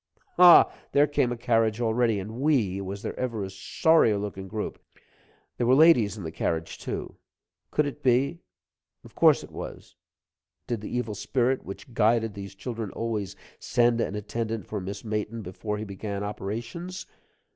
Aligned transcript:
Ha! 0.37 0.73
There 0.93 1.05
came 1.05 1.31
a 1.31 1.37
carriage 1.37 1.79
already, 1.79 2.19
and 2.19 2.39
we 2.41 2.81
was 2.83 3.03
there 3.03 3.15
ever 3.19 3.43
a 3.43 3.51
sorrier 3.51 4.17
looking 4.17 4.47
group? 4.47 4.81
There 5.57 5.67
were 5.67 5.75
ladies 5.75 6.17
in 6.17 6.23
the 6.23 6.31
carriage, 6.31 6.79
too 6.79 7.17
could 7.69 7.85
it 7.85 8.01
be 8.01 8.39
of 9.03 9.13
course 9.13 9.43
it 9.43 9.51
was 9.51 9.95
did 10.65 10.81
the 10.81 10.89
evil 10.89 11.13
spirit, 11.13 11.63
which 11.63 11.93
guided 11.93 12.33
those 12.33 12.55
children 12.55 12.89
always, 12.93 13.35
send 13.59 14.01
an 14.01 14.15
attendant 14.15 14.65
for 14.65 14.81
Miss 14.81 15.03
Mayton 15.05 15.43
before 15.43 15.77
he 15.77 15.83
began 15.83 16.23
operations? 16.23 17.05